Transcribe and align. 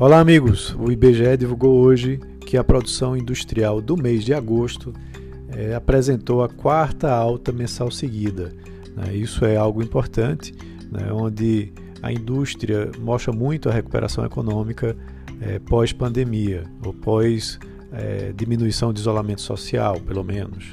Olá, 0.00 0.20
amigos! 0.20 0.76
O 0.78 0.92
IBGE 0.92 1.36
divulgou 1.36 1.80
hoje 1.80 2.20
que 2.46 2.56
a 2.56 2.62
produção 2.62 3.16
industrial 3.16 3.80
do 3.80 3.96
mês 3.96 4.22
de 4.22 4.32
agosto 4.32 4.92
é, 5.48 5.74
apresentou 5.74 6.40
a 6.40 6.48
quarta 6.48 7.10
alta 7.10 7.50
mensal 7.50 7.90
seguida. 7.90 8.54
Né? 8.94 9.16
Isso 9.16 9.44
é 9.44 9.56
algo 9.56 9.82
importante, 9.82 10.54
né? 10.88 11.12
onde 11.12 11.72
a 12.00 12.12
indústria 12.12 12.92
mostra 13.00 13.32
muito 13.32 13.68
a 13.68 13.72
recuperação 13.72 14.24
econômica 14.24 14.96
é, 15.40 15.58
pós-pandemia, 15.58 16.62
ou 16.86 16.94
pós 16.94 17.58
é, 17.90 18.32
diminuição 18.32 18.92
de 18.92 19.00
isolamento 19.00 19.40
social, 19.40 19.98
pelo 19.98 20.22
menos. 20.22 20.70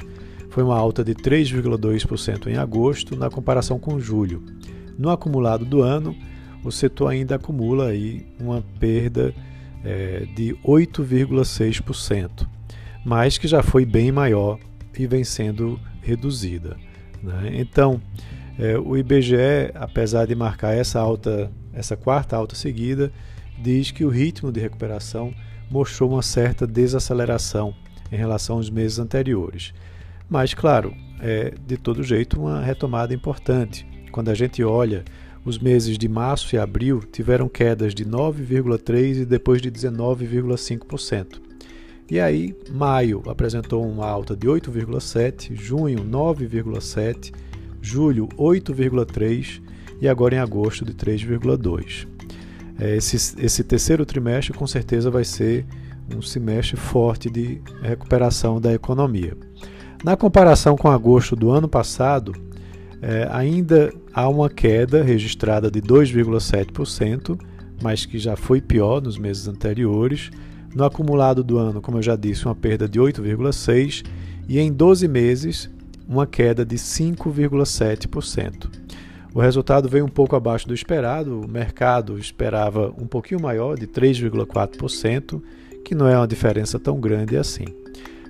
Foi 0.51 0.61
uma 0.61 0.77
alta 0.77 1.03
de 1.03 1.15
3,2% 1.15 2.45
em 2.45 2.57
agosto, 2.57 3.15
na 3.15 3.31
comparação 3.31 3.79
com 3.79 3.99
julho. 3.99 4.43
No 4.99 5.09
acumulado 5.09 5.65
do 5.65 5.81
ano, 5.81 6.15
o 6.65 6.71
setor 6.71 7.09
ainda 7.09 7.35
acumula 7.35 7.89
aí 7.89 8.25
uma 8.39 8.63
perda 8.79 9.33
é, 9.83 10.25
de 10.35 10.55
8,6%, 10.65 12.47
mas 13.05 13.37
que 13.37 13.47
já 13.47 13.61
foi 13.61 13.85
bem 13.85 14.11
maior 14.11 14.59
e 14.97 15.05
vem 15.05 15.23
sendo 15.23 15.79
reduzida. 16.01 16.75
Né? 17.21 17.51
Então, 17.53 18.01
é, 18.57 18.77
o 18.79 18.97
IBGE, 18.97 19.71
apesar 19.75 20.25
de 20.25 20.33
marcar 20.33 20.73
essa 20.75 20.99
alta, 20.99 21.51
essa 21.71 21.95
quarta 21.95 22.35
alta 22.35 22.55
seguida, 22.55 23.11
diz 23.61 23.91
que 23.91 24.03
o 24.03 24.09
ritmo 24.09 24.51
de 24.51 24.59
recuperação 24.59 25.33
mostrou 25.69 26.11
uma 26.11 26.23
certa 26.23 26.65
desaceleração 26.65 27.75
em 28.11 28.15
relação 28.15 28.55
aos 28.55 28.71
meses 28.71 28.97
anteriores. 28.97 29.71
Mas, 30.27 30.53
claro, 30.55 30.95
é 31.19 31.53
de 31.65 31.77
todo 31.77 32.01
jeito 32.01 32.39
uma 32.39 32.61
retomada 32.61 33.13
importante. 33.13 33.85
Quando 34.11 34.29
a 34.29 34.33
gente 34.33 34.63
olha 34.63 35.03
os 35.45 35.59
meses 35.59 35.97
de 35.97 36.09
março 36.09 36.55
e 36.55 36.59
abril 36.59 37.01
tiveram 37.11 37.47
quedas 37.47 37.93
de 37.93 38.03
9,3% 38.03 39.21
e 39.21 39.25
depois 39.25 39.61
de 39.61 39.71
19,5%. 39.71 41.39
E 42.09 42.19
aí, 42.19 42.55
maio 42.71 43.23
apresentou 43.27 43.87
uma 43.87 44.07
alta 44.07 44.35
de 44.35 44.47
8,7%, 44.47 45.55
junho 45.55 45.99
9,7%, 45.99 47.31
julho 47.81 48.27
8,3% 48.37 49.61
e 50.01 50.07
agora 50.07 50.35
em 50.35 50.39
agosto 50.39 50.83
de 50.83 50.93
3,2%. 50.93 52.07
É, 52.77 52.97
esse, 52.97 53.15
esse 53.39 53.63
terceiro 53.63 54.05
trimestre 54.05 54.53
com 54.53 54.67
certeza 54.67 55.09
vai 55.09 55.23
ser 55.23 55.65
um 56.13 56.21
semestre 56.21 56.75
forte 56.75 57.29
de 57.29 57.61
recuperação 57.81 58.59
da 58.59 58.73
economia. 58.73 59.35
Na 60.03 60.17
comparação 60.17 60.75
com 60.75 60.89
agosto 60.89 61.35
do 61.35 61.49
ano 61.49 61.67
passado, 61.67 62.33
é, 63.01 63.27
ainda 63.31 63.93
há 64.13 64.27
uma 64.27 64.49
queda 64.49 65.03
registrada 65.03 65.69
de 65.69 65.81
2,7%, 65.81 67.39
mas 67.81 68.05
que 68.05 68.17
já 68.17 68.35
foi 68.35 68.61
pior 68.61 69.01
nos 69.01 69.17
meses 69.17 69.47
anteriores. 69.47 70.29
No 70.73 70.83
acumulado 70.83 71.43
do 71.43 71.57
ano, 71.57 71.81
como 71.81 71.97
eu 71.97 72.03
já 72.03 72.15
disse, 72.15 72.45
uma 72.45 72.55
perda 72.55 72.87
de 72.87 72.99
8,6% 72.99 74.05
e 74.47 74.59
em 74.59 74.71
12 74.71 75.07
meses, 75.07 75.69
uma 76.07 76.27
queda 76.27 76.65
de 76.65 76.75
5,7%. 76.75 78.69
O 79.33 79.41
resultado 79.41 79.89
veio 79.89 80.05
um 80.05 80.09
pouco 80.09 80.35
abaixo 80.35 80.67
do 80.67 80.73
esperado, 80.73 81.41
o 81.41 81.47
mercado 81.47 82.17
esperava 82.17 82.93
um 82.97 83.05
pouquinho 83.05 83.41
maior, 83.41 83.77
de 83.77 83.85
3,4%, 83.85 85.41
que 85.83 85.93
não 85.93 86.07
é 86.07 86.17
uma 86.17 86.27
diferença 86.27 86.79
tão 86.79 86.99
grande 86.99 87.35
assim. 87.35 87.65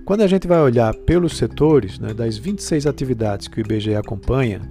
Quando 0.05 0.21
a 0.21 0.27
gente 0.27 0.47
vai 0.47 0.61
olhar 0.61 0.93
pelos 0.93 1.35
setores, 1.35 1.97
né, 1.97 2.13
das 2.13 2.37
26 2.37 2.85
atividades 2.85 3.47
que 3.47 3.59
o 3.59 3.61
IBGE 3.61 3.95
acompanha, 3.95 4.61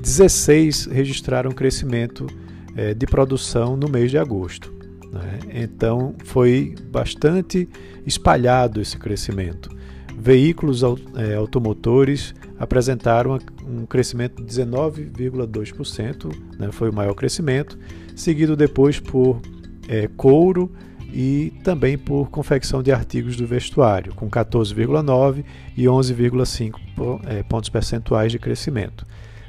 16 0.00 0.86
registraram 0.86 1.50
crescimento 1.52 2.26
é, 2.74 2.94
de 2.94 3.06
produção 3.06 3.76
no 3.76 3.90
mês 3.90 4.10
de 4.10 4.16
agosto. 4.16 4.72
Né? 5.12 5.38
Então 5.52 6.14
foi 6.24 6.74
bastante 6.90 7.68
espalhado 8.06 8.80
esse 8.80 8.96
crescimento. 8.96 9.70
Veículos 10.18 10.82
é, 10.82 11.34
automotores 11.34 12.34
apresentaram 12.58 13.38
um 13.66 13.84
crescimento 13.84 14.42
de 14.42 14.62
19,2%, 14.62 16.34
né? 16.58 16.72
foi 16.72 16.88
o 16.88 16.94
maior 16.94 17.12
crescimento, 17.12 17.78
seguido 18.16 18.56
depois 18.56 18.98
por 18.98 19.42
é, 19.86 20.08
couro, 20.16 20.72
e 21.12 21.52
também 21.64 21.98
por 21.98 22.30
confecção 22.30 22.82
de 22.82 22.92
artigos 22.92 23.36
do 23.36 23.46
vestuário, 23.46 24.14
com 24.14 24.30
14,9 24.30 25.44
e 25.76 25.84
11,5 25.84 27.20
é, 27.26 27.42
pontos 27.42 27.68
percentuais 27.68 28.32
de 28.32 28.38
crescimento. 28.38 29.06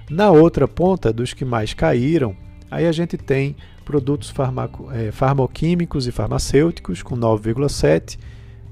Na 0.10 0.32
outra 0.32 0.68
ponta, 0.68 1.14
dos 1.14 1.34
que 1.34 1.46
mais 1.46 1.74
caíram, 1.74 2.36
aí 2.70 2.88
a 2.88 2.92
gente 2.92 3.18
tem 3.18 3.56
produtos 3.86 4.30
farmaco, 4.30 4.90
é, 4.92 5.12
farmoquímicos 5.12 6.08
e 6.08 6.12
farmacêuticos, 6.12 7.04
com 7.04 7.16
9,7, 7.16 8.18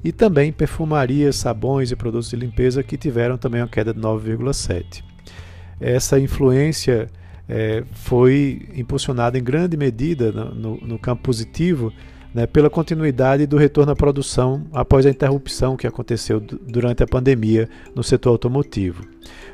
e 0.04 0.12
também 0.12 0.52
perfumarias, 0.52 1.36
sabões 1.36 1.92
e 1.92 1.96
produtos 1.96 2.30
de 2.30 2.36
limpeza, 2.36 2.82
que 2.82 2.98
tiveram 2.98 3.38
também 3.38 3.62
uma 3.62 3.68
queda 3.68 3.94
de 3.94 4.00
9,7. 4.00 5.04
Essa 5.80 6.20
influência 6.20 7.08
é, 7.48 7.84
foi 7.92 8.70
impulsionada 8.76 9.38
em 9.38 9.44
grande 9.44 9.76
medida 9.76 10.32
no, 10.32 10.56
no, 10.56 10.78
no 10.78 11.00
campo 11.00 11.24
positivo 11.24 11.92
né, 12.34 12.46
pela 12.46 12.70
continuidade 12.70 13.46
do 13.48 13.58
retorno 13.58 13.92
à 13.92 13.96
produção 13.96 14.66
após 14.72 15.06
a 15.06 15.10
interrupção 15.10 15.76
que 15.76 15.88
aconteceu 15.88 16.40
durante 16.40 17.04
a 17.04 17.08
pandemia 17.08 17.68
no 17.96 18.04
setor 18.04 18.32
automotivo. 18.32 19.04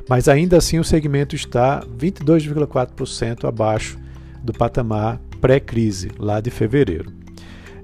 Mas 0.10 0.28
ainda 0.28 0.58
assim 0.58 0.80
o 0.80 0.84
segmento 0.84 1.36
está 1.36 1.82
22,4% 1.82 3.48
abaixo 3.48 3.98
do 4.44 4.54
patamar 4.54 5.20
pré-crise, 5.42 6.12
lá 6.20 6.40
de 6.40 6.50
fevereiro. 6.50 7.12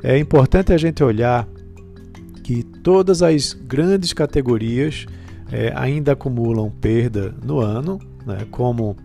É 0.03 0.17
importante 0.17 0.73
a 0.73 0.77
gente 0.77 1.03
olhar 1.03 1.47
que 2.43 2.63
todas 2.63 3.21
as 3.21 3.53
grandes 3.53 4.13
categorias 4.13 5.05
é, 5.51 5.71
ainda 5.75 6.13
acumulam 6.13 6.69
perda 6.69 7.33
no 7.43 7.59
ano, 7.59 7.99
né, 8.25 8.45
como 8.49 8.95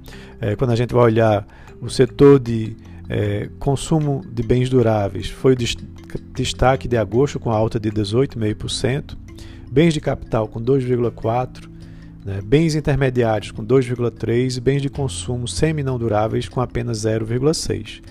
é, 0.40 0.56
quando 0.56 0.70
a 0.70 0.76
gente 0.76 0.94
vai 0.94 1.04
olhar 1.04 1.46
o 1.80 1.88
setor 1.88 2.38
de 2.38 2.76
é, 3.08 3.48
consumo 3.58 4.24
de 4.30 4.42
bens 4.42 4.68
duráveis 4.68 5.28
foi 5.28 5.54
o 5.54 5.56
destaque 6.34 6.88
de 6.88 6.96
agosto, 6.96 7.38
com 7.38 7.50
alta 7.50 7.78
de 7.78 7.90
18,5%. 7.90 9.16
Bens 9.70 9.94
de 9.94 10.00
capital, 10.00 10.48
com 10.48 10.60
2,4%. 10.60 11.68
Né, 12.24 12.40
bens 12.44 12.74
intermediários, 12.74 13.52
com 13.52 13.64
2,3%. 13.64 14.56
E 14.56 14.60
bens 14.60 14.82
de 14.82 14.88
consumo 14.88 15.46
semi-não 15.46 15.98
duráveis, 15.98 16.48
com 16.48 16.60
apenas 16.60 16.98
0,6%. 16.98 18.02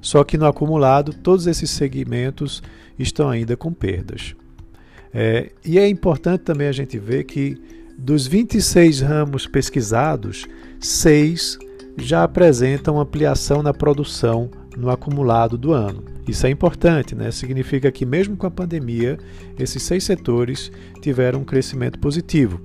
Só 0.00 0.22
que 0.22 0.36
no 0.36 0.46
acumulado, 0.46 1.14
todos 1.14 1.46
esses 1.46 1.70
segmentos 1.70 2.62
estão 2.98 3.30
ainda 3.30 3.56
com 3.56 3.72
perdas. 3.72 4.36
É, 5.12 5.50
e 5.64 5.78
é 5.78 5.88
importante 5.88 6.42
também 6.42 6.68
a 6.68 6.72
gente 6.72 6.98
ver 6.98 7.24
que 7.24 7.56
dos 7.96 8.26
26 8.26 9.00
ramos 9.00 9.46
pesquisados, 9.46 10.46
seis 10.80 11.58
já 11.96 12.24
apresentam 12.24 12.98
ampliação 12.98 13.62
na 13.62 13.72
produção 13.72 14.50
no 14.76 14.90
acumulado 14.90 15.56
do 15.56 15.72
ano. 15.72 16.02
Isso 16.26 16.46
é 16.46 16.50
importante, 16.50 17.14
né? 17.14 17.30
significa 17.30 17.92
que, 17.92 18.06
mesmo 18.06 18.36
com 18.36 18.46
a 18.46 18.50
pandemia, 18.50 19.18
esses 19.58 19.82
seis 19.82 20.04
setores 20.04 20.72
tiveram 21.00 21.40
um 21.40 21.44
crescimento 21.44 21.98
positivo. 21.98 22.60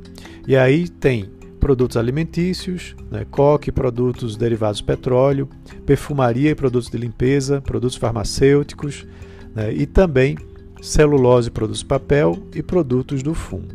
E 0.48 0.56
aí 0.56 0.88
tem 0.88 1.30
produtos 1.60 1.98
alimentícios, 1.98 2.96
né? 3.12 3.26
coque, 3.30 3.72
produtos 3.72 4.38
derivados 4.38 4.80
do 4.80 4.86
petróleo, 4.86 5.50
perfumaria 5.86 6.52
e 6.52 6.56
produtos 6.56 6.90
de 6.90 6.98
limpeza, 6.98 7.62
produtos 7.62 7.98
farmacêuticos 7.98 9.06
né? 9.54 9.74
e 9.74 9.86
também 9.86 10.38
celulose, 10.82 11.52
produtos 11.52 11.84
papel 11.84 12.42
e 12.56 12.64
produtos 12.64 13.22
do 13.22 13.34
fumo. 13.34 13.68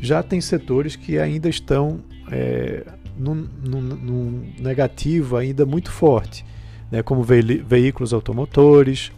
Já 0.00 0.22
tem 0.22 0.40
setores 0.40 0.94
que 0.94 1.18
ainda 1.18 1.48
estão 1.48 2.00
é, 2.30 2.86
num, 3.18 4.52
negativo 4.58 5.36
ainda 5.36 5.64
muito 5.64 5.90
forte, 5.90 6.44
né, 6.90 7.02
como 7.02 7.22
ve 7.22 7.42
veículos 7.66 8.12
automotores, 8.12 9.10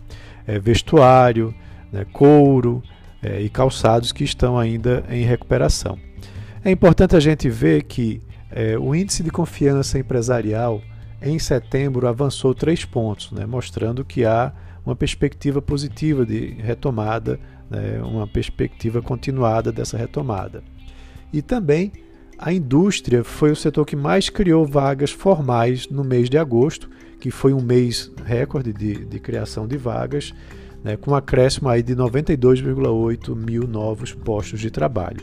é, 0.47 0.59
vestuário, 0.59 1.55
né, 1.93 2.07
couro 2.13 2.83
é, 3.23 3.41
e 3.41 3.49
calçados 3.49 4.13
que 4.13 4.25
estão 4.25 4.59
ainda 4.59 5.05
em 5.11 5.25
recuperação. 5.25 5.99
É 6.65 6.71
importante 6.71 7.17
a 7.17 7.21
gente 7.21 7.49
ver 7.49 7.85
que 7.85 8.21
é, 8.51 8.79
o 8.79 8.95
índice 8.95 9.23
de 9.23 9.31
confiança 9.31 9.99
empresarial 9.99 10.81
em 11.21 11.39
setembro 11.39 12.07
avançou 12.07 12.55
três 12.55 12.85
pontos, 12.85 13.33
né, 13.33 13.45
mostrando 13.45 14.05
que 14.05 14.25
há 14.25 14.53
uma 14.85 14.97
perspectiva 14.97 15.61
positiva 15.61 16.25
de 16.25 16.55
retomada, 16.59 17.39
né, 17.69 18.01
uma 18.03 18.27
perspectiva 18.27 19.03
continuada 19.03 19.71
dessa 19.71 19.99
retomada. 19.99 20.63
E 21.33 21.43
também 21.43 21.93
a 22.39 22.53
indústria 22.53 23.25
foi 23.25 23.51
o 23.51 23.57
setor 23.57 23.85
que 23.85 23.97
mais 23.97 24.29
criou 24.29 24.65
vagas 24.65 25.11
formais 25.11 25.89
no 25.89 26.05
mês 26.05 26.31
de 26.31 26.39
agosto, 26.39 26.89
que 27.19 27.33
foi 27.33 27.53
um 27.53 27.61
mês 27.61 28.13
recorde 28.25 28.73
de, 28.73 29.05
de 29.05 29.19
criação 29.19 29.67
de 29.67 29.77
vagas, 29.77 30.33
né, 30.85 30.97
com 30.97 31.11
um 31.11 31.15
acréscimo 31.17 31.69
aí 31.69 31.83
de 31.83 31.97
92,8 31.97 33.35
mil 33.35 33.67
novos 33.67 34.15
postos 34.15 34.61
de 34.61 34.71
trabalho. 34.71 35.21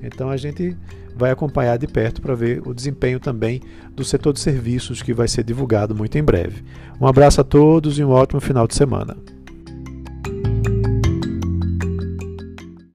Então 0.00 0.30
a 0.30 0.36
gente 0.36 0.76
vai 1.16 1.32
acompanhar 1.32 1.76
de 1.76 1.88
perto 1.88 2.22
para 2.22 2.34
ver 2.34 2.62
o 2.66 2.72
desempenho 2.72 3.18
também 3.18 3.60
do 3.90 4.04
setor 4.04 4.32
de 4.32 4.40
serviços 4.40 5.02
que 5.02 5.12
vai 5.12 5.26
ser 5.26 5.42
divulgado 5.42 5.94
muito 5.94 6.16
em 6.16 6.22
breve. 6.22 6.62
Um 7.00 7.06
abraço 7.06 7.40
a 7.40 7.44
todos 7.44 7.98
e 7.98 8.04
um 8.04 8.10
ótimo 8.10 8.40
final 8.40 8.68
de 8.68 8.74
semana. 8.76 9.16